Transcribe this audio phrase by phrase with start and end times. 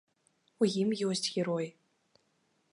[0.65, 1.69] У ім ёсць героі.